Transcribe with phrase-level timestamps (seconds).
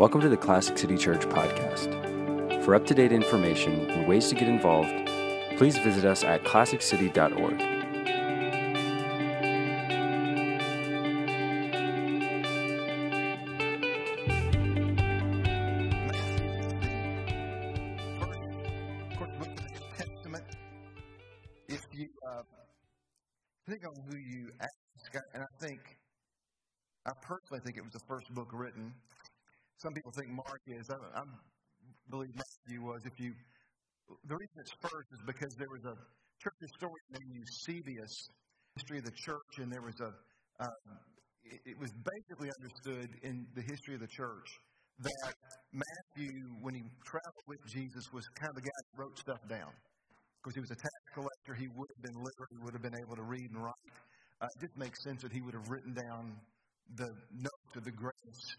[0.00, 2.64] Welcome to the Classic City Church podcast.
[2.64, 4.88] For up to date information and ways to get involved,
[5.58, 7.79] please visit us at classiccity.org.
[37.70, 38.28] Eusebius,
[38.76, 40.10] history of the church, and there was a.
[41.44, 44.48] It, it was basically understood in the history of the church
[45.00, 45.34] that
[45.72, 49.72] Matthew, when he traveled with Jesus, was kind of the guy that wrote stuff down.
[50.42, 52.96] Because he was a tax collector, he would have been literate, he would have been
[53.06, 53.88] able to read and write.
[54.40, 56.32] Uh, it just makes sense that he would have written down
[56.96, 58.56] the notes of the greatest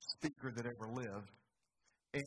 [0.00, 1.28] speaker that ever lived.
[2.14, 2.24] And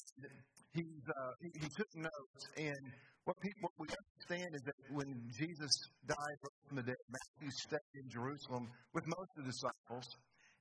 [0.74, 2.94] he's, uh, he, he took notes, and
[3.26, 5.72] what people what we understand is that when Jesus
[6.08, 10.08] died from the dead, Matthew stayed in Jerusalem with most of the disciples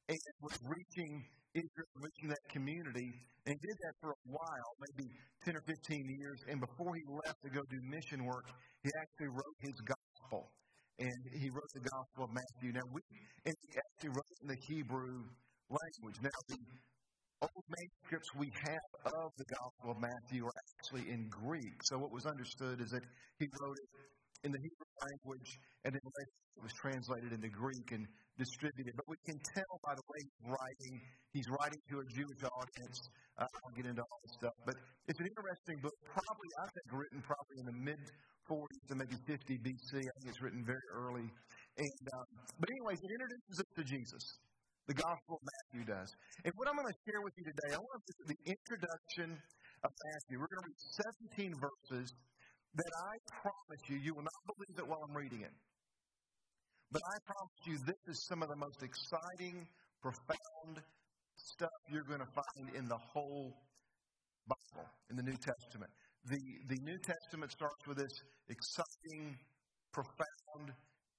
[0.09, 3.11] and was reaching Israel, reaching that community,
[3.47, 5.09] and did that for a while, maybe
[5.45, 6.39] 10 or 15 years.
[6.49, 8.45] And before he left to go do mission work,
[8.83, 10.53] he actually wrote his gospel.
[11.01, 12.77] And he wrote the Gospel of Matthew.
[12.77, 13.01] Now, we
[13.47, 15.25] and he actually wrote in the Hebrew
[15.73, 16.21] language.
[16.21, 16.61] Now, the
[17.43, 21.81] old manuscripts we have of the Gospel of Matthew are actually in Greek.
[21.89, 23.03] So, what was understood is that
[23.39, 23.91] he wrote it
[24.45, 25.51] in the Hebrew language,
[25.85, 28.05] and then it was translated into Greek and
[28.37, 28.93] distributed.
[28.97, 30.95] But we can tell by the way he's writing,
[31.33, 32.99] he's writing to a Jewish audience.
[33.37, 34.57] Uh, I'll get into all this stuff.
[34.65, 34.77] But
[35.09, 38.01] it's an interesting book, probably, I think, written probably in the mid
[38.49, 39.93] 40s to maybe 50 BC.
[39.97, 41.29] I think it's written very early.
[41.81, 42.27] And, um,
[42.61, 44.25] but, anyways, it introduces us to Jesus.
[44.91, 46.11] The Gospel of Matthew does.
[46.43, 49.39] And what I'm going to share with you today, I want to the introduction
[49.87, 50.43] of Matthew.
[50.43, 50.83] We're going to read
[51.31, 52.11] 17 verses
[52.75, 55.55] that I promise you, you will not believe it while I'm reading it.
[56.91, 59.63] But I promise you, this is some of the most exciting,
[60.03, 60.83] profound
[61.39, 63.55] stuff you're going to find in the whole
[64.51, 65.95] Bible, in the New Testament.
[66.27, 68.17] The, the New Testament starts with this
[68.51, 69.39] exciting,
[69.95, 70.75] profound,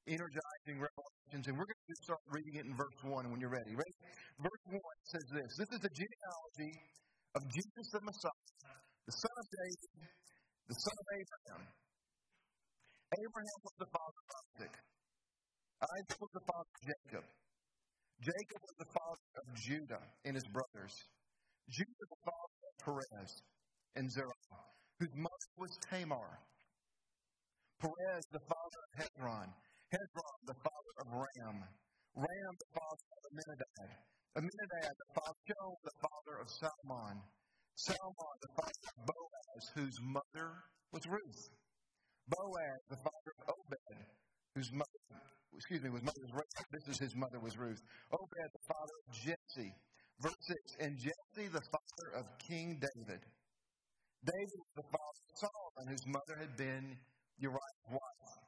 [0.07, 3.73] energizing revelations, and we're going to start reading it in verse 1 when you're ready.
[3.73, 3.95] Ready?
[4.39, 4.79] Verse 1
[5.09, 6.73] says this This is the genealogy
[7.35, 8.47] of Jesus the Messiah,
[9.06, 9.91] the son of David,
[10.67, 11.62] the son of Abraham.
[13.12, 14.73] Abraham was the father of Isaac.
[15.81, 17.25] Isaac was the father of Jacob.
[18.22, 20.94] Jacob was the father of Judah and his brothers.
[21.69, 23.31] Judah the father of Perez
[23.95, 24.62] and Zerah,
[25.00, 26.39] whose mother was Tamar.
[27.81, 29.50] Perez the father of Hezron.
[29.91, 31.57] Hezron the father of Ram.
[32.16, 33.91] Ram the father of Amminadab.
[34.40, 37.19] Amminadab the father, of the father of Salmon.
[37.75, 40.63] Salmon the father of Boaz, whose mother
[40.96, 41.44] was Ruth.
[42.31, 44.00] Boaz the father of Obed,
[44.56, 45.00] whose mother
[45.56, 46.56] excuse me, was mother was Ruth.
[46.72, 47.84] This is his mother was Ruth.
[48.16, 49.75] Obed, the father of Jesse.
[50.24, 53.22] Verse 6 And Jesse, the father of King David.
[54.24, 56.96] David was the father of Solomon, whose mother had been
[57.38, 58.41] Uriah's wife.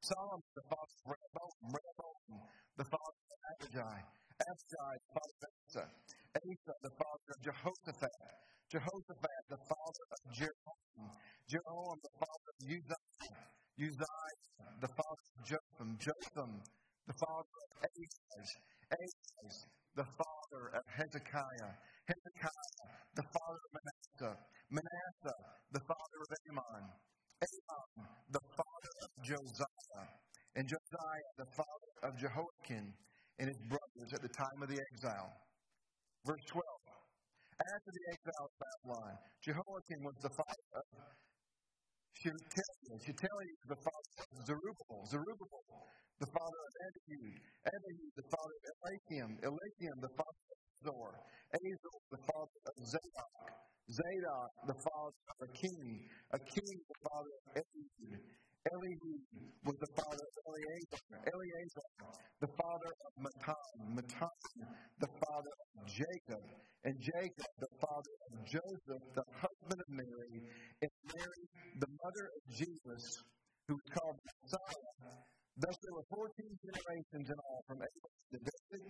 [0.00, 1.56] Solomon, the father of Rehoboam.
[1.76, 2.40] Rehoboam,
[2.76, 4.00] the father of Abijah.
[4.40, 5.84] Abijah, the father of Asa.
[6.40, 8.16] Asa, the father of Jehoshaphat.
[8.70, 11.10] Jehoshaphat, the father of Jeroboam.
[11.48, 13.44] Jeroboam, the father of Uzziah.
[13.76, 16.52] Uzziah, the father of Jotham, Jotham,
[17.06, 18.48] the father of Ahaz,
[18.92, 19.54] Ahaz,
[19.96, 21.72] the father of Hezekiah,
[22.08, 24.36] Hezekiah, the father of Manasseh,
[24.70, 25.40] Manasseh,
[25.72, 26.84] the father of Amon,
[27.40, 30.06] Amon, the father of Josiah,
[30.56, 32.92] and Josiah, the father of Jehoiakim
[33.40, 35.32] and his brothers at the time of the exile.
[36.26, 36.64] Verse 12.
[37.60, 40.84] After the exile of Babylon, Jehoiakim was the father of
[42.20, 43.00] Shealtiel.
[43.00, 45.00] Shealtiel is the father of Zerubbabel.
[45.08, 45.88] Zerubbabel,
[46.20, 47.40] the father of Abihud.
[47.64, 49.30] Abihud, the father of Eliakim.
[49.40, 51.12] Eliakim, the father of Azor.
[51.56, 53.48] Azor, the father of Zadok.
[53.88, 55.84] Zadok, the father of Akim.
[56.36, 56.76] A king,
[57.10, 57.64] father of.
[58.60, 59.00] Eliud
[59.64, 61.00] was the father of Eleazar.
[61.32, 61.88] Eleazar,
[62.44, 63.96] the father of Matan.
[63.96, 64.40] Matan,
[65.00, 66.44] the father of Jacob.
[66.84, 70.44] And Jacob, the father of Joseph, the husband of Mary.
[70.84, 71.44] And Mary,
[71.80, 73.04] the mother of Jesus,
[73.66, 74.92] who was called Messiah.
[75.56, 76.28] Thus there were 14
[76.60, 78.82] generations in all from Abraham to David,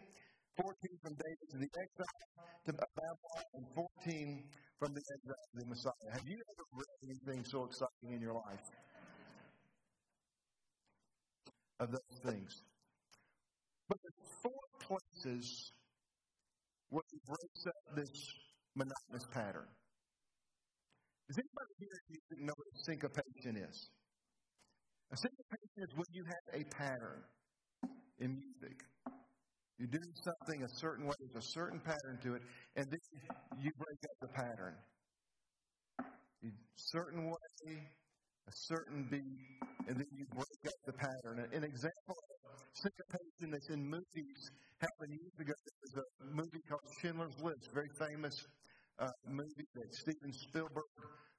[0.58, 2.18] 14 from David to the exile
[2.66, 4.44] to Babylon, and 14
[4.78, 6.08] from the exile to the Messiah.
[6.14, 7.89] Have you ever read anything so exciting in
[8.30, 8.66] your life?
[11.80, 12.62] Of those things.
[13.88, 15.72] But there's four places
[16.90, 18.10] where he breaks up this
[18.76, 19.66] monotonous pattern.
[21.28, 23.90] Does anybody here know what syncopation is?
[25.12, 27.22] A syncopation is when you have a pattern
[28.18, 28.78] in music.
[29.78, 32.42] You do something a certain way, there's a certain pattern to it,
[32.76, 33.00] and then
[33.58, 34.74] you break up the pattern.
[36.42, 37.88] A certain way,
[38.50, 39.38] a certain beat,
[39.86, 41.46] and then you break up the pattern.
[41.52, 44.50] An example of syncopation that's in movies
[44.80, 45.54] happened years ago.
[45.54, 48.34] There was a movie called Schindler's List, very famous
[48.98, 50.90] uh, movie that Steven Spielberg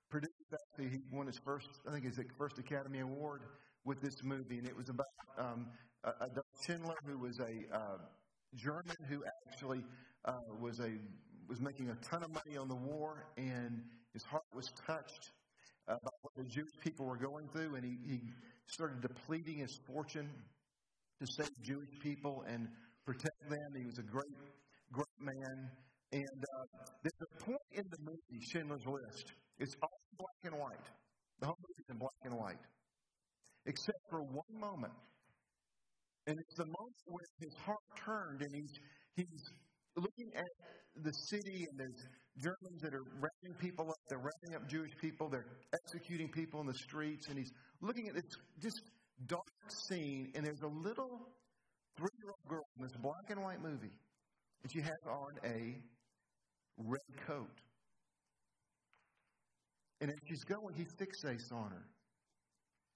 [0.10, 0.32] produced.
[0.54, 3.42] Actually, he won his first, I think, his first Academy Award
[3.84, 5.06] with this movie, and it was about
[5.38, 5.68] um,
[6.06, 7.98] Adolf Schindler, who was a uh,
[8.56, 9.84] German who actually
[10.26, 10.92] uh, was a
[11.50, 15.32] was making a ton of money on the war, and his heart was touched
[15.88, 18.22] uh, by what the Jewish people were going through, and he, he
[18.68, 20.30] started depleting his fortune
[21.20, 22.68] to save Jewish people and
[23.06, 23.74] protect them.
[23.76, 24.36] He was a great,
[24.92, 25.70] great man.
[26.12, 26.66] And uh,
[27.04, 29.34] there's a point in the movie, Schindler's List.
[29.60, 30.88] It's all black and white.
[31.40, 32.60] The whole movie's in black and white,
[33.66, 34.94] except for one moment
[36.28, 38.80] and it's the moment when his heart turned and he's,
[39.16, 39.52] he's
[39.96, 42.08] looking at the city and there's
[42.38, 43.98] Germans that are rounding people up.
[44.10, 45.30] They're rounding up Jewish people.
[45.30, 47.28] They're executing people in the streets.
[47.28, 47.52] And he's
[47.82, 48.24] looking at this
[48.62, 48.82] just
[49.28, 49.44] dark
[49.88, 50.32] scene.
[50.36, 51.28] And there's a little
[51.98, 53.94] three year old girl in this black and white movie.
[54.64, 55.76] And she has on a
[56.78, 57.62] red coat.
[60.00, 61.86] And as she's going, he fixates on her.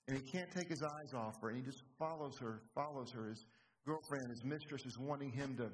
[0.08, 3.30] And he can't take his eyes off her, and he just follows her, follows her.
[3.30, 3.46] His
[3.86, 5.70] girlfriend, his mistress, is wanting him to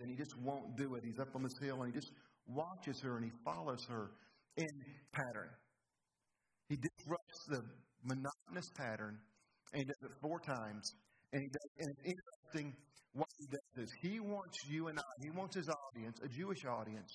[0.00, 1.04] and he just won't do it.
[1.04, 2.12] He's up on this hill, and he just
[2.46, 4.10] watches her, and he follows her
[4.56, 4.68] in
[5.12, 5.50] pattern.
[6.68, 7.62] He disrupts the
[8.04, 9.18] monotonous pattern,
[9.72, 10.92] and he does it four times.
[11.32, 12.76] And, he does, and it's interesting
[13.12, 16.64] what he does is he wants you and I, he wants his audience, a Jewish
[16.66, 17.10] audience,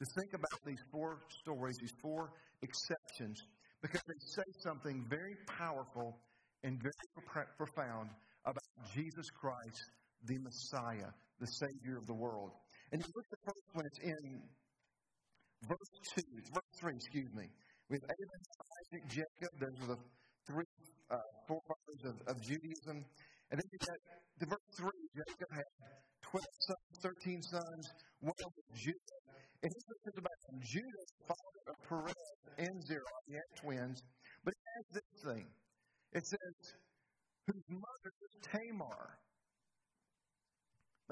[0.00, 3.42] to think about these four stories, these four exceptions
[3.82, 6.16] because they say something very powerful
[6.62, 6.92] and very
[7.58, 8.10] profound
[8.46, 8.62] about
[8.94, 9.82] Jesus Christ,
[10.24, 11.10] the Messiah,
[11.42, 12.54] the Savior of the world.
[12.94, 14.22] And you look at the first it's in
[15.66, 16.22] verse 2,
[16.54, 17.50] verse 3, excuse me.
[17.90, 18.44] We have Abraham,
[18.78, 19.50] Isaac, Jacob.
[19.58, 20.00] Those are the
[20.46, 20.70] three
[21.10, 21.18] uh,
[21.50, 23.02] forefathers of, of Judaism.
[23.50, 23.98] And then you get
[24.38, 24.86] to verse 3,
[25.18, 25.68] Jacob had
[26.30, 27.84] 12 sons, 13 sons,
[28.22, 29.18] one of Judah.
[29.66, 32.26] And he is about Judah, father of Perez
[32.58, 33.18] and Zerah.
[33.26, 33.98] He had twins.
[34.44, 35.46] But it has this thing.
[36.12, 36.54] It says,
[37.46, 39.18] whose mother was Tamar.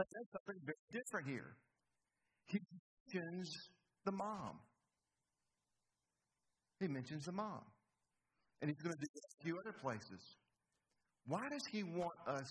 [0.00, 1.56] But that's something very different here.
[2.46, 2.58] He
[3.12, 3.54] mentions
[4.06, 4.56] the mom.
[6.80, 7.60] He mentions the mom.
[8.62, 10.36] And he's going to do that a few other places.
[11.26, 12.50] Why does he want us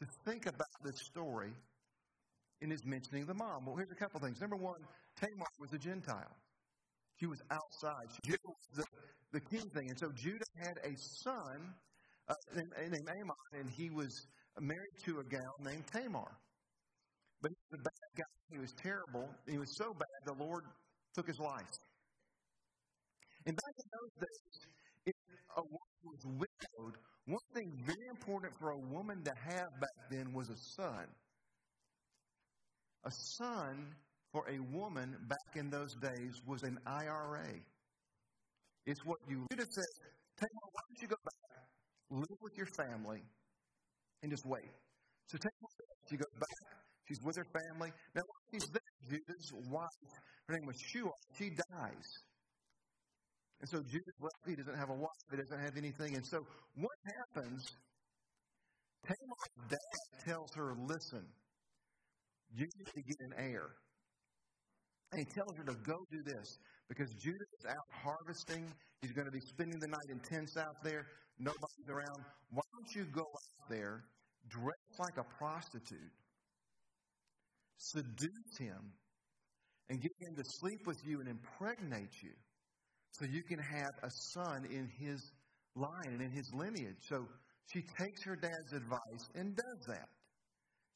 [0.00, 1.52] to think about this story
[2.62, 3.64] in his mentioning the mom?
[3.64, 4.40] Well, here's a couple things.
[4.40, 4.80] Number one,
[5.20, 6.36] Tamar was a Gentile.
[7.20, 8.08] She was outside.
[8.26, 8.84] She was the,
[9.30, 9.88] the king thing.
[9.88, 11.74] And so Judah had a son
[12.26, 14.26] uh, named Ammon, and he was
[14.58, 16.26] married to a gal named Tamar.
[17.42, 18.24] But he was a bad guy.
[18.50, 19.28] He was terrible.
[19.48, 20.64] He was so bad, the Lord
[21.14, 21.66] took his life.
[23.46, 24.66] And back in those days,
[25.06, 25.14] if
[25.56, 26.96] a woman was widowed,
[27.26, 31.06] one thing very important for a woman to have back then was a son.
[33.04, 33.94] A son
[34.32, 37.48] for a woman back in those days was an IRA.
[38.86, 39.84] It's what you should have said,
[40.40, 40.48] why
[40.88, 41.64] don't you go back,
[42.10, 43.22] live with your family,
[44.22, 44.70] and just wait.
[45.26, 45.52] So Tamar,
[46.08, 46.48] she goes back,
[47.12, 47.92] she's with her family.
[48.14, 50.12] Now, while she's there, Judah's wife,
[50.48, 52.08] her name was Shua, she dies.
[53.60, 56.16] And so Judah, well, he doesn't have a wife, he doesn't have anything.
[56.16, 56.38] And so
[56.74, 56.96] what
[57.34, 57.62] happens?
[59.04, 61.24] Tamar's dad tells her, listen,
[62.54, 63.70] you need to get an heir.
[65.12, 68.64] And he tells her to go do this because Judah is out harvesting.
[69.02, 71.06] He's going to be spending the night in tents out there.
[71.38, 72.24] Nobody's around.
[72.50, 74.04] Why don't you go out there,
[74.48, 76.12] dress like a prostitute,
[77.82, 78.92] seduce him,
[79.88, 82.32] and get him to sleep with you and impregnate you
[83.10, 85.20] so you can have a son in his
[85.76, 86.96] line and in his lineage.
[87.08, 87.26] So
[87.66, 90.08] she takes her dad's advice and does that.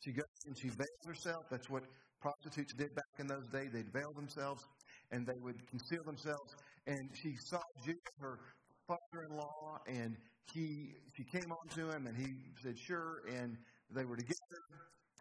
[0.05, 1.45] She goes and she veils herself.
[1.51, 1.83] That's what
[2.21, 3.69] prostitutes did back in those days.
[3.73, 4.63] They'd veil themselves
[5.11, 6.55] and they would conceal themselves.
[6.87, 8.39] And she saw Judah, her
[8.87, 10.17] father-in-law, and
[10.55, 13.57] he she came on to him and he said sure, and
[13.91, 14.63] they were together.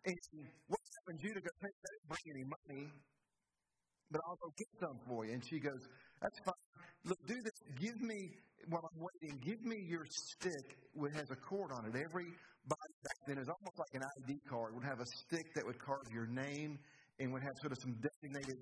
[0.05, 0.15] And
[0.67, 1.19] what happened?
[1.21, 2.91] Judah goes, "Hey, didn't bring any money,
[4.11, 5.87] but I'll go get some for you." And she goes,
[6.21, 6.53] "That's fine.
[7.05, 7.53] Look, do this.
[7.79, 9.39] Give me while I'm waiting.
[9.41, 11.95] Give me your stick that has a cord on it.
[11.95, 12.25] Every
[12.65, 15.65] body back then is almost like an ID card It would have a stick that
[15.65, 16.79] would carve your name
[17.19, 18.57] and would have sort of some designated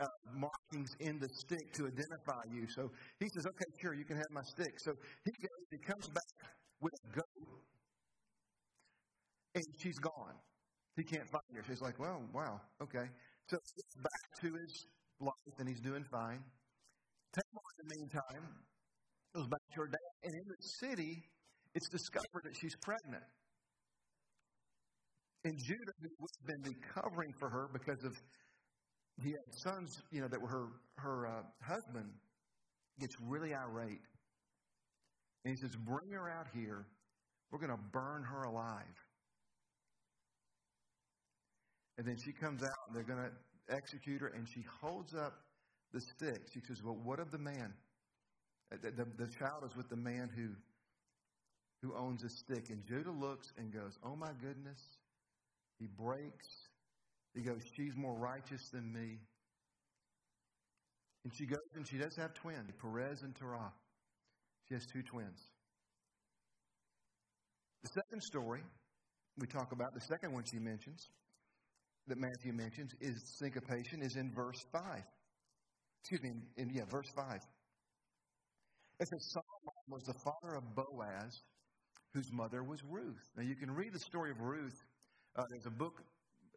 [0.00, 2.66] uh, markings in the stick to identify you.
[2.68, 4.80] So he says, okay, sure, you can have my stick.
[4.80, 4.92] So
[5.24, 7.62] he goes, he comes back with a goat,
[9.54, 10.34] and she's gone.
[10.96, 11.62] He can't find her.
[11.66, 13.08] She's like, well, wow, okay.
[13.48, 13.58] So
[14.02, 14.86] back to his
[15.20, 16.42] life, and he's doing fine.
[17.32, 18.44] Tamar, in the meantime,
[19.34, 21.24] goes back to her dad, and in the city,
[21.74, 23.24] it's discovered that she's pregnant.
[25.44, 28.16] And Judah, who would have been the covering for her because of
[29.22, 32.10] he had sons, you know, that were her her uh, husband,
[32.98, 34.00] gets really irate,
[35.44, 36.86] and he says, "Bring her out here.
[37.50, 39.03] We're going to burn her alive."
[41.96, 45.34] And then she comes out, and they're going to execute her, and she holds up
[45.92, 46.48] the stick.
[46.52, 47.72] She says, "Well, what of the man?
[48.72, 50.48] Uh, the, the, the child is with the man who
[51.82, 54.80] who owns a stick." And Judah looks and goes, "Oh my goodness!"
[55.78, 56.48] He breaks
[57.34, 59.18] he goes, She's more righteous than me.
[61.24, 63.72] And she goes and she does have twins, Perez and Terah.
[64.68, 65.40] She has two twins.
[67.82, 68.62] The second story
[69.38, 71.08] we talk about, the second one she mentions,
[72.08, 74.82] that Matthew mentions, is syncopation, is in verse 5.
[76.00, 77.26] Excuse me, in, yeah, verse 5.
[79.00, 81.40] It says Solomon was the father of Boaz,
[82.12, 83.24] whose mother was Ruth.
[83.36, 84.78] Now you can read the story of Ruth.
[85.36, 85.94] Uh, there's a book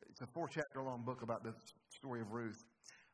[0.09, 1.53] it's a four chapter long book about the
[1.89, 2.57] story of Ruth.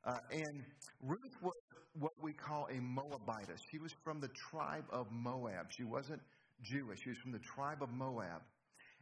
[0.06, 0.64] Uh, and
[1.02, 1.54] Ruth was
[2.00, 3.60] what we call a Moabitess.
[3.70, 5.68] She was from the tribe of Moab.
[5.70, 6.22] She wasn't
[6.62, 8.42] Jewish, she was from the tribe of Moab.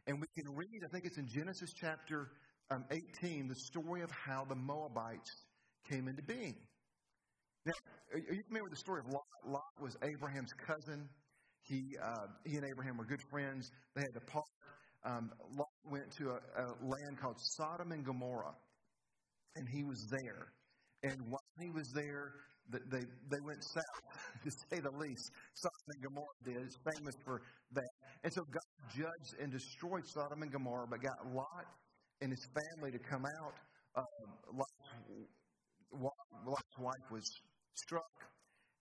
[0.08, 2.32] And we can read, I think it's in Genesis chapter
[2.72, 5.30] um, 18, the story of how the Moabites
[5.88, 6.56] came into being.
[7.64, 7.72] Now,
[8.12, 9.22] are you familiar with the story of Lot?
[9.46, 11.08] Lot was Abraham's cousin.
[11.62, 13.70] He, uh, he and Abraham were good friends.
[13.94, 14.44] They had to part
[15.04, 18.54] um, Lot went to a, a land called Sodom and Gomorrah,
[19.56, 20.52] and he was there.
[21.02, 22.34] And while he was there,
[22.70, 23.84] they, they went south,
[24.44, 25.30] to say the least.
[25.54, 26.56] Sodom and Gomorrah did.
[26.58, 27.90] It's famous for that.
[28.22, 28.62] And so God
[28.94, 31.66] judged and destroyed Sodom and Gomorrah, but got Lot
[32.22, 33.54] and his family to come out.
[33.96, 34.02] Uh,
[34.54, 37.24] Lot's, Lot's wife was
[37.74, 38.14] struck.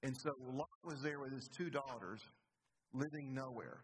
[0.04, 2.22] And so Lot was there with his two daughters,
[2.94, 3.84] living nowhere.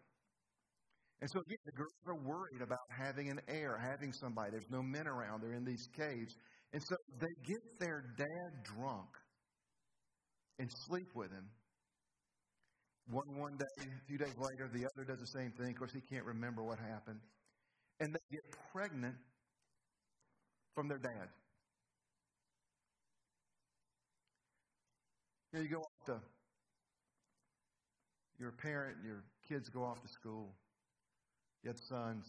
[1.20, 4.52] And so again, the girls are worried about having an heir, having somebody.
[4.52, 5.42] There's no men around.
[5.42, 6.34] They're in these caves.
[6.72, 9.08] And so they get their dad drunk
[10.58, 11.46] and sleep with him.
[13.10, 15.70] One one day, a few days later, the other does the same thing.
[15.70, 17.20] Of course, he can't remember what happened.
[18.00, 19.16] And they get pregnant
[20.78, 21.26] from their dad.
[25.52, 26.20] You, know, you go off to,
[28.38, 30.54] you're a parent, your kids go off to school.
[31.64, 32.26] You have sons.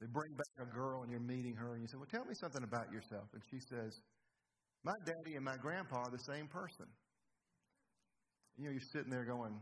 [0.00, 2.32] They bring back a girl and you're meeting her and you say, Well, tell me
[2.32, 3.28] something about yourself.
[3.34, 4.00] And she says,
[4.82, 6.86] My daddy and my grandpa are the same person.
[8.56, 9.52] You know, you're sitting there going,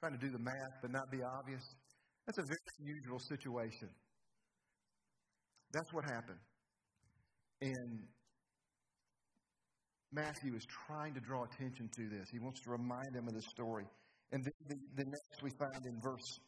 [0.00, 1.64] trying to do the math but not be obvious.
[2.26, 3.88] That's a very unusual situation.
[5.72, 6.38] That's what happened.
[7.60, 8.00] And
[10.12, 12.28] Matthew is trying to draw attention to this.
[12.30, 13.86] He wants to remind them of this story.
[14.32, 16.40] And the, the, the next we find in verse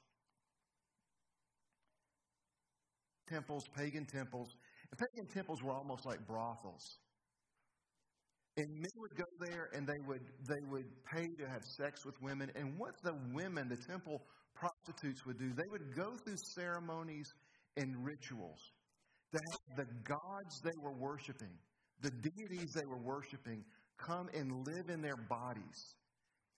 [3.29, 4.57] temples, pagan temples.
[4.91, 6.99] And pagan temples were almost like brothels.
[8.57, 12.21] And men would go there and they would they would pay to have sex with
[12.23, 12.53] women.
[12.55, 14.23] And what the women, the temple
[14.55, 17.33] prostitutes would do, they would go through ceremonies
[17.77, 18.61] and rituals
[19.35, 21.59] to have the gods they were worshiping,
[22.01, 23.65] the deities they were worshiping,
[23.99, 25.97] come and live in their bodies.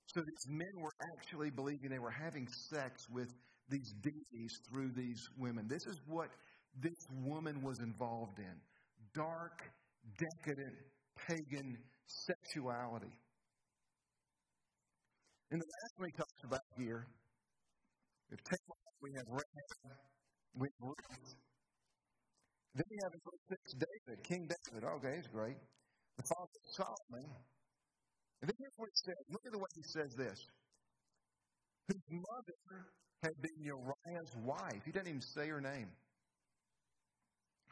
[0.07, 3.29] So these men were actually believing they were having sex with
[3.69, 5.67] these deities through these women.
[5.69, 6.29] This is what
[6.81, 8.55] this woman was involved in
[9.15, 9.63] dark,
[10.19, 10.77] decadent,
[11.27, 13.13] pagan sexuality.
[15.51, 17.07] And the last one he talks about here,
[18.31, 18.39] if
[19.01, 19.99] we have Rahab,
[20.55, 21.37] we have Ruth.
[22.77, 24.85] Then we have in verse 6 David, King David.
[24.85, 25.57] Okay, he's great.
[26.17, 27.29] The father of Solomon.
[28.43, 29.21] And then here's what he says.
[29.33, 30.39] Look at the way he says this.
[31.89, 32.85] Whose mother
[33.23, 34.85] had been Uriah's wife.
[34.85, 35.89] He doesn't even say her name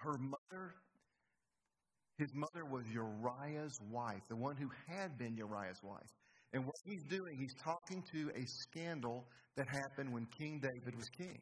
[0.05, 0.75] her mother,
[2.19, 6.11] his mother was Uriah's wife, the one who had been Uriah's wife.
[6.53, 11.09] And what he's doing, he's talking to a scandal that happened when King David was
[11.09, 11.41] king.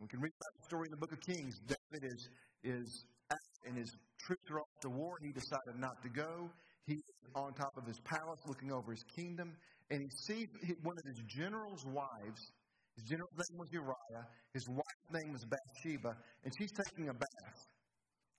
[0.00, 1.60] We can read about the story in the book of Kings.
[1.66, 2.28] David is,
[2.62, 3.04] is
[3.66, 5.16] and his troops are off to war.
[5.22, 6.50] He decided not to go.
[6.86, 7.00] He's
[7.34, 9.52] on top of his palace looking over his kingdom.
[9.90, 10.48] And he sees
[10.82, 12.52] one of his general's wives
[12.96, 14.26] his general's name was Uriah.
[14.52, 17.60] His wife's name was Bathsheba, and she's taking a bath.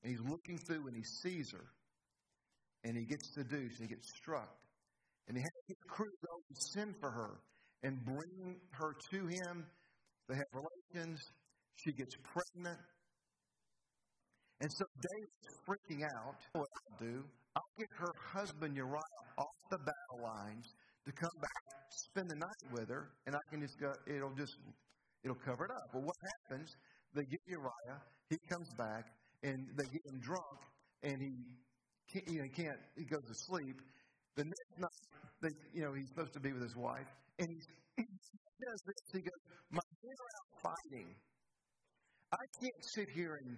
[0.04, 1.66] And he's looking through and he sees her.
[2.84, 4.56] And he gets seduced and he gets struck.
[5.28, 7.42] And he has his crew go and send for her
[7.84, 9.66] and bring her to him.
[10.30, 11.20] They have relations.
[11.76, 12.80] She gets pregnant.
[14.62, 16.36] And so David's freaking out.
[16.54, 17.24] What I'll do,
[17.56, 19.02] I'll get her husband Uriah
[19.38, 20.74] off the battle lines
[21.06, 24.58] to come back, spend the night with her, and I can just go, it'll just,
[25.24, 25.90] it'll cover it up.
[25.94, 26.16] Well, what
[26.50, 26.76] happens?
[27.14, 29.06] They get Uriah, he comes back,
[29.44, 30.60] and they get him drunk,
[31.04, 31.32] and he
[32.12, 33.82] can't, you know, he can't, he goes to sleep.
[34.36, 35.02] The next night,
[35.42, 37.08] they, you know, he's supposed to be with his wife,
[37.40, 37.68] and he's,
[37.98, 38.96] he does this.
[39.14, 39.42] He goes,
[39.72, 41.08] My men are out fighting.
[42.36, 43.58] I can't sit here and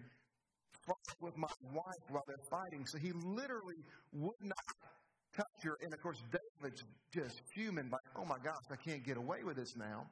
[0.86, 2.86] fight with my wife while they're fighting.
[2.86, 3.81] So he literally
[4.13, 4.67] would not
[5.36, 5.77] touch her.
[5.81, 9.57] And of course, David's just fuming, like, oh my gosh, I can't get away with
[9.57, 10.05] this now.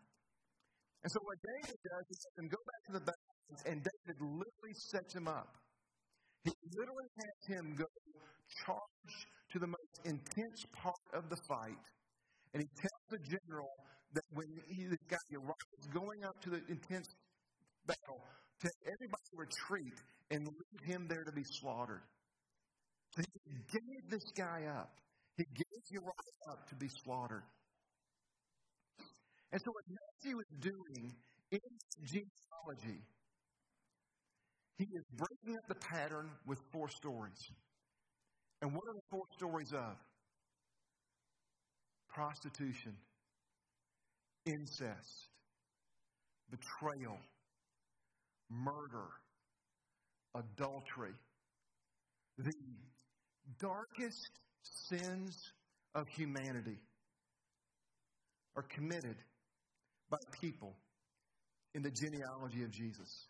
[1.03, 4.75] And so what David does is he go back to the battle, and David literally
[4.89, 5.53] sets him up.
[6.43, 7.85] He literally has him go
[8.65, 9.15] charge
[9.53, 11.85] to the most intense part of the fight.
[12.53, 13.69] And he tells the general
[14.13, 17.07] that when he, this guy is going up to the intense
[17.85, 18.21] battle,
[18.65, 19.93] to everybody retreat
[20.31, 22.01] and leave him there to be slaughtered.
[23.15, 24.91] So he gave this guy up.
[25.37, 27.43] He gave Uriah up to be slaughtered.
[29.51, 31.13] And so, what Matthew is doing
[31.51, 31.59] in
[32.03, 33.01] genealogy,
[34.77, 37.39] he is breaking up the pattern with four stories.
[38.61, 39.95] And what are the four stories of?
[42.09, 42.95] Prostitution,
[44.45, 45.29] incest,
[46.49, 47.17] betrayal,
[48.49, 49.07] murder,
[50.35, 51.13] adultery.
[52.37, 52.53] The
[53.59, 54.29] darkest
[54.61, 55.53] sins
[55.93, 56.77] of humanity
[58.55, 59.15] are committed
[60.09, 60.75] by people
[61.73, 63.27] in the genealogy of Jesus.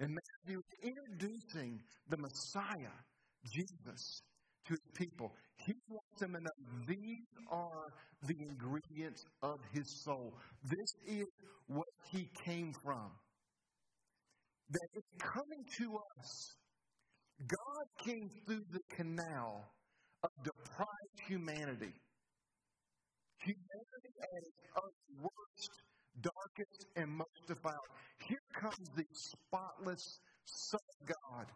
[0.00, 2.96] And Matthew introducing the Messiah,
[3.44, 4.22] Jesus,
[4.66, 5.32] to his people.
[5.56, 6.50] He wants them to know
[6.86, 7.92] these are
[8.26, 10.34] the ingredients of his soul.
[10.64, 11.26] This is
[11.66, 13.10] what he came from.
[14.72, 16.56] That is coming to us.
[17.46, 19.68] God came through the canal
[20.22, 21.92] of deprived humanity.
[23.44, 24.62] Humanity at its
[25.20, 25.72] worst,
[26.22, 27.92] darkest, and most defiled.
[28.26, 31.46] Here comes the spotless Son of God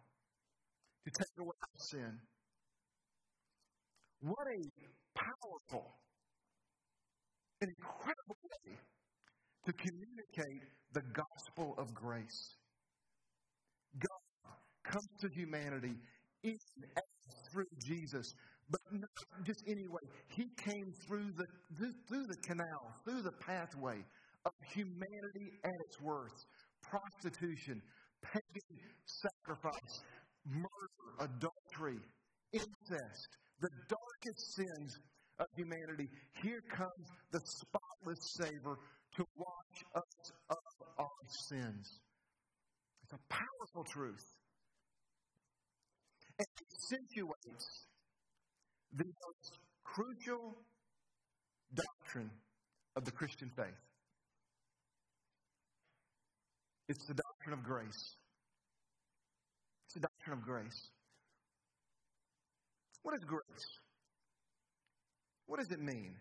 [1.07, 2.19] to take away our sin.
[4.21, 4.61] What a
[5.15, 5.95] powerful
[7.63, 8.77] and incredible way
[9.65, 12.57] to communicate the gospel of grace.
[13.99, 14.53] God
[14.85, 15.95] comes to humanity
[16.43, 16.57] in
[17.53, 18.35] through Jesus
[18.71, 19.11] but not
[19.45, 20.01] just anyway.
[20.29, 21.45] He came through the,
[22.09, 24.03] through the canal, through the pathway
[24.45, 26.47] of humanity at its worst
[26.83, 27.83] prostitution,
[28.23, 30.03] pagan sacrifice,
[30.45, 32.01] murder, adultery,
[32.53, 33.29] incest,
[33.61, 34.99] the darkest sins
[35.39, 36.09] of humanity.
[36.43, 38.77] Here comes the spotless Savior
[39.17, 41.09] to wash us of our
[41.49, 42.01] sins.
[43.07, 44.35] It's a powerful truth.
[46.41, 47.87] It accentuates
[48.93, 50.57] the most crucial
[51.73, 52.33] doctrine
[52.97, 53.79] of the Christian faith.
[56.89, 58.17] It's the doctrine of grace.
[59.85, 60.91] It's the doctrine of grace.
[63.05, 63.67] What is grace?
[65.47, 66.17] What does it mean?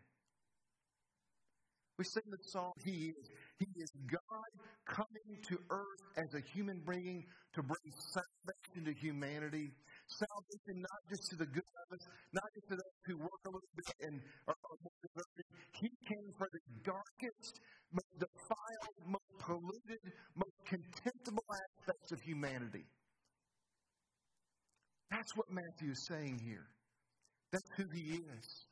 [1.97, 3.29] We sing the song, He is.
[3.59, 4.51] He is God
[4.85, 9.71] coming to earth as a human being to bring salvation to humanity.
[10.07, 13.51] Salvation not just to the good of us, not just to those who work a
[13.55, 15.45] little bit and are more devoted.
[15.71, 17.53] He came for the darkest,
[17.95, 20.03] most defiled, most polluted,
[20.35, 22.83] most contemptible aspects of humanity.
[25.11, 26.67] That's what Matthew is saying here.
[27.53, 28.67] That's who he is.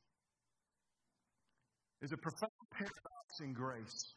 [2.02, 4.14] There's a profound paradox in grace.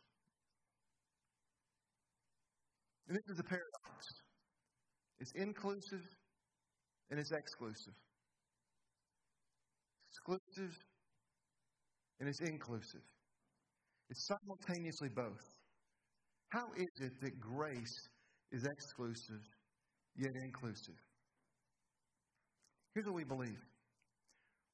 [3.09, 4.07] And this is a paradox.
[5.21, 6.03] It's inclusive
[7.11, 7.95] and it's exclusive.
[10.11, 10.77] Exclusive
[12.21, 13.03] and it's inclusive.
[14.11, 15.45] It's simultaneously both.
[16.51, 18.09] How is it that grace
[18.53, 19.43] is exclusive
[20.17, 20.95] yet inclusive?
[22.95, 23.61] Here's what we believe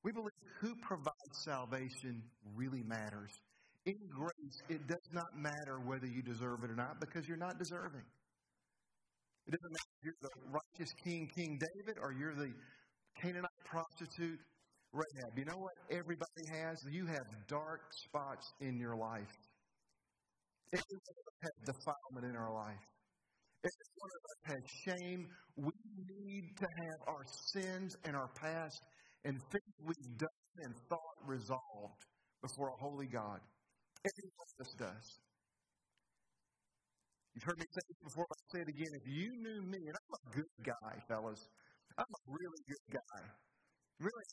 [0.04, 2.22] we believe who provides salvation
[2.56, 3.30] really matters.
[3.84, 7.58] In grace, it does not matter whether you deserve it or not because you're not
[7.58, 8.04] deserving.
[9.46, 12.52] It doesn't matter if you're the righteous king, King David, or you're the
[13.20, 14.38] Canaanite prostitute,
[14.92, 15.36] Rahab.
[15.36, 16.78] You know what everybody has?
[16.90, 19.32] You have dark spots in your life.
[20.72, 22.80] Everybody has defilement in our life.
[23.64, 25.26] Every one of us has shame.
[25.56, 28.80] We need to have our sins and our past
[29.24, 32.04] and things we've done and thought resolved
[32.42, 33.40] before a holy God.
[34.04, 35.18] Every one of us does.
[37.34, 38.92] You've heard me say this before, I'll say it again.
[38.94, 41.48] If you knew me, and I'm a good guy, fellas,
[41.96, 43.22] I'm a really good guy.
[44.00, 44.24] Really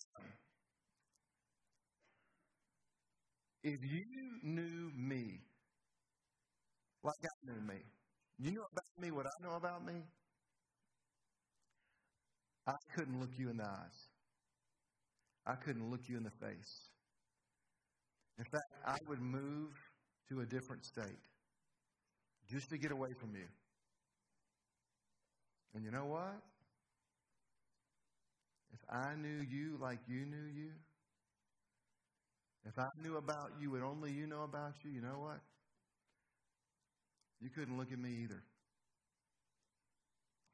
[3.64, 5.40] If you knew me
[7.04, 7.80] like I knew me,
[8.38, 10.04] you know about me what I know about me?
[12.66, 14.08] I couldn't look you in the eyes.
[15.46, 16.88] I couldn't look you in the face.
[18.40, 19.72] In fact, I would move
[20.30, 21.28] to a different state
[22.50, 23.46] just to get away from you.
[25.76, 26.42] And you know what?
[28.74, 30.72] If I knew you like you knew you,
[32.66, 35.40] if I knew about you and only you know about you, you know what?
[37.42, 38.42] You couldn't look at me either.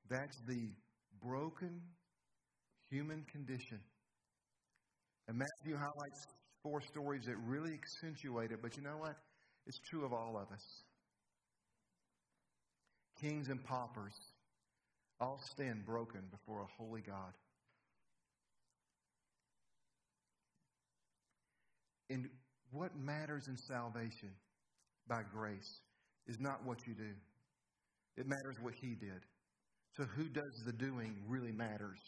[0.10, 0.70] That's the
[1.22, 1.82] broken
[2.90, 3.80] human condition.
[5.28, 6.28] And Matthew highlights
[6.66, 9.16] four stories that really accentuate it, but you know what?
[9.68, 10.66] It's true of all of us.
[13.22, 14.16] Kings and paupers
[15.20, 17.34] all stand broken before a holy God.
[22.10, 22.30] And
[22.72, 24.32] what matters in salvation
[25.08, 25.82] by grace
[26.28, 27.14] is not what you do,
[28.18, 29.22] it matters what He did.
[29.96, 32.00] So, who does the doing really matters.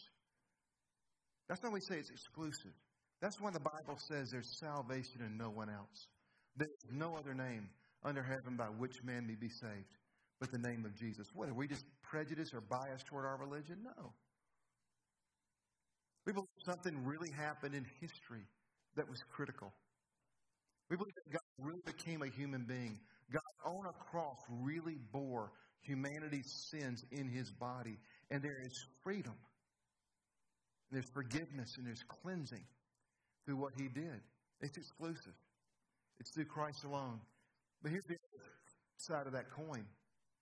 [1.48, 2.74] That's why we say it's exclusive.
[3.20, 6.06] That's why the Bible says there's salvation in no one else.
[6.56, 7.68] There's no other name
[8.04, 9.98] under heaven by which man may be saved
[10.40, 11.26] but the name of Jesus.
[11.34, 13.78] What, are we just prejudiced or biased toward our religion?
[13.82, 14.12] No.
[16.26, 18.44] We believe something really happened in history
[18.96, 19.72] that was critical.
[20.90, 22.98] We believe that God really became a human being.
[23.32, 25.52] God on a cross really bore
[25.82, 27.98] humanity's sins in his body.
[28.30, 29.34] And there is freedom.
[30.90, 32.64] There's forgiveness and there's cleansing
[33.48, 34.20] through what he did.
[34.60, 35.32] It's exclusive.
[36.20, 37.18] It's through Christ alone.
[37.82, 38.44] But here's the other
[38.98, 39.86] side of that coin.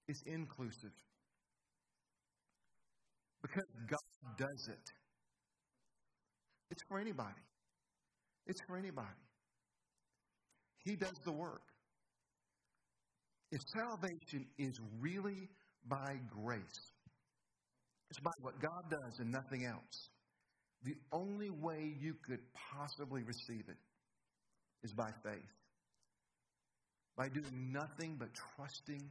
[0.09, 0.90] It's inclusive.
[3.42, 4.90] Because God does it.
[6.73, 7.47] It's for anybody.
[8.49, 9.07] It's for anybody.
[10.85, 11.62] He does the work.
[13.53, 15.49] If salvation is really
[15.88, 16.92] by grace,
[18.11, 20.11] it's by what God does and nothing else.
[20.85, 22.41] The only way you could
[22.75, 23.77] possibly receive it
[24.83, 25.53] is by faith.
[27.17, 29.11] By doing nothing but trusting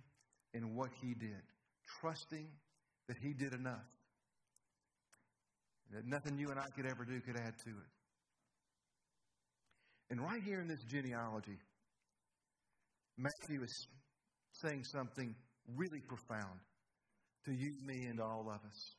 [0.54, 1.41] in what He did,
[1.99, 2.47] trusting
[3.08, 3.86] that He did enough.
[5.91, 7.91] That nothing you and I could ever do could add to it.
[10.10, 11.58] And right here in this genealogy,
[13.17, 13.88] Matthew is
[14.51, 15.36] saying something
[15.75, 16.60] really profound
[17.45, 18.95] to you, me, and all of us.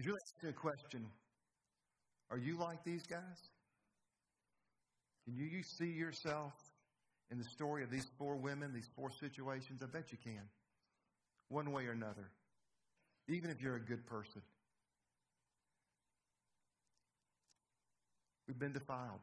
[0.00, 1.06] He's really asking a question
[2.30, 3.50] Are you like these guys?
[5.26, 6.54] Can you, you see yourself
[7.30, 9.82] in the story of these four women, these four situations?
[9.82, 10.40] I bet you can,
[11.50, 12.30] one way or another,
[13.28, 14.40] even if you're a good person.
[18.48, 19.20] We've been defiled.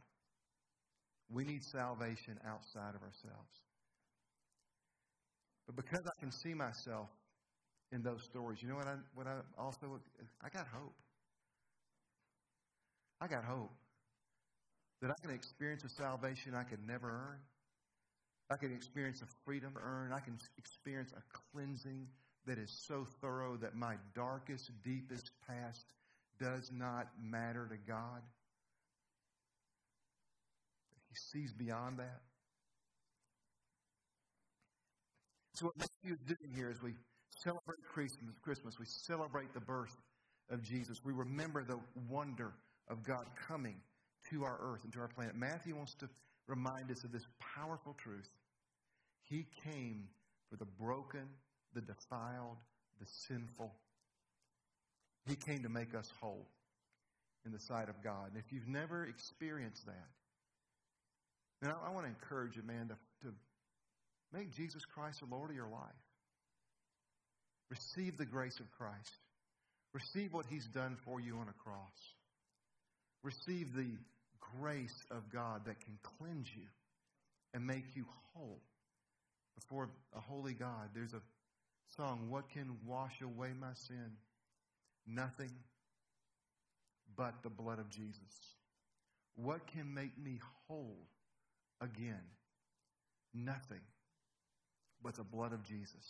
[1.33, 3.61] We need salvation outside of ourselves.
[5.65, 7.09] But because I can see myself
[7.91, 9.99] in those stories, you know what I, what I also,
[10.43, 10.95] I got hope.
[13.19, 13.71] I got hope
[15.01, 17.39] that I can experience a salvation I could never earn.
[18.49, 20.13] I can experience a freedom earned.
[20.13, 21.21] I can experience a
[21.51, 22.07] cleansing
[22.45, 25.93] that is so thorough that my darkest, deepest past
[26.39, 28.21] does not matter to God
[31.09, 32.21] He sees beyond that.
[35.55, 36.93] So, what Matthew is doing here is we
[37.43, 39.95] celebrate Christmas, Christmas, we celebrate the birth
[40.49, 40.99] of Jesus.
[41.03, 42.53] We remember the wonder
[42.89, 43.75] of God coming
[44.31, 45.35] to our earth and to our planet.
[45.35, 46.09] Matthew wants to
[46.47, 48.29] remind us of this powerful truth.
[49.23, 50.07] He came
[50.49, 51.27] for the broken,
[51.73, 52.57] the defiled,
[52.99, 53.73] the sinful.
[55.27, 56.47] He came to make us whole
[57.45, 58.31] in the sight of God.
[58.33, 60.07] And if you've never experienced that,
[61.61, 63.33] and I, I want to encourage you, man, to, to
[64.33, 66.06] make Jesus Christ the Lord of your life.
[67.69, 69.17] Receive the grace of Christ.
[69.93, 72.15] Receive what He's done for you on a cross.
[73.23, 73.97] Receive the
[74.59, 76.67] grace of God that can cleanse you
[77.53, 78.61] and make you whole
[79.55, 80.89] before a holy God.
[80.93, 81.21] There's a
[81.95, 84.11] song, What Can Wash Away My Sin?
[85.07, 85.51] Nothing
[87.15, 88.55] but the blood of Jesus.
[89.35, 91.07] What can make me whole
[91.81, 92.21] again.
[93.33, 93.81] Nothing
[95.01, 96.05] but the blood of Jesus.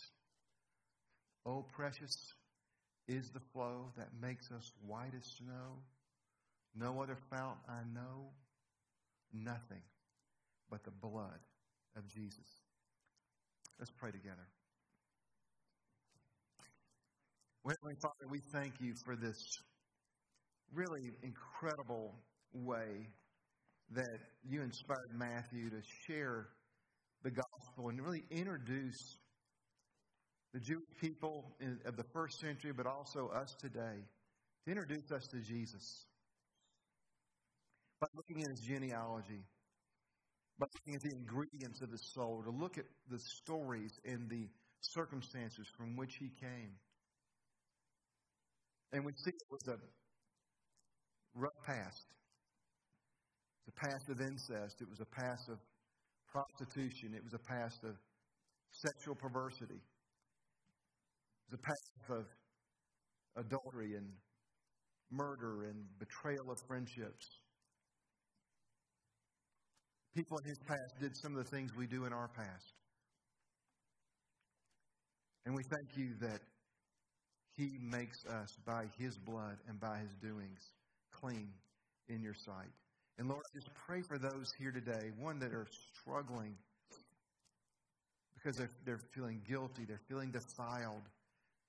[1.46, 2.14] Oh, precious
[3.06, 5.82] is the flow that makes us white as snow.
[6.74, 8.30] No other fount I know,
[9.32, 9.82] nothing
[10.70, 11.40] but the blood
[11.96, 12.62] of Jesus.
[13.78, 14.46] Let's pray together.
[17.64, 19.36] Heavenly Father, we thank you for this
[20.72, 22.14] really incredible
[22.52, 23.08] way
[23.90, 26.48] that you inspired Matthew to share
[27.22, 29.18] the gospel and really introduce
[30.54, 34.04] the Jewish people of the first century, but also us today,
[34.64, 36.06] to introduce us to Jesus
[38.00, 39.44] by looking at his genealogy,
[40.58, 44.48] by looking at the ingredients of his soul, to look at the stories and the
[44.80, 46.70] circumstances from which he came.
[48.92, 49.78] And we see it was a
[51.34, 52.06] rough past.
[53.66, 54.80] Was a past of incest.
[54.80, 55.58] It was a past of
[56.32, 57.12] prostitution.
[57.14, 57.96] It was a past of
[58.72, 59.80] sexual perversity.
[61.52, 62.26] It path of
[63.36, 64.06] adultery and
[65.10, 67.26] murder and betrayal of friendships.
[70.14, 72.74] People in his past did some of the things we do in our past.
[75.46, 76.40] And we thank you that
[77.58, 80.60] he makes us, by His blood and by His doings,
[81.10, 81.48] clean
[82.08, 82.70] in your sight.
[83.18, 85.66] And Lord, just pray for those here today, one that are
[86.00, 86.54] struggling
[88.32, 91.02] because they're, they're feeling guilty, they're feeling defiled.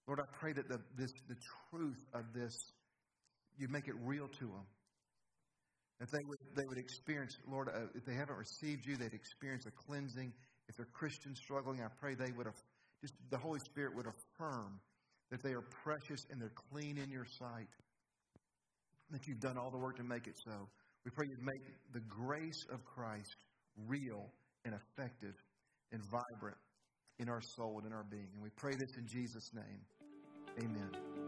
[0.09, 1.37] Lord, I pray that the, this, the
[1.69, 2.73] truth of this,
[3.59, 4.65] you make it real to them.
[6.01, 9.67] If they would, they would experience, Lord, uh, if they haven't received you, they'd experience
[9.67, 10.33] a cleansing.
[10.67, 12.55] If they're Christians struggling, I pray they would have,
[13.01, 14.79] just the Holy Spirit would affirm
[15.29, 17.69] that they are precious and they're clean in your sight,
[19.11, 20.69] that you've done all the work to make it so.
[21.05, 21.61] We pray you'd make
[21.93, 23.35] the grace of Christ
[23.85, 24.25] real
[24.65, 25.35] and effective
[25.91, 26.57] and vibrant
[27.19, 28.29] in our soul and in our being.
[28.33, 29.85] And we pray this in Jesus' name.
[30.57, 31.18] Amen.